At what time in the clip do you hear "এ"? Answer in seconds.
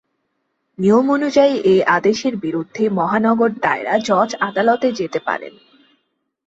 1.65-1.75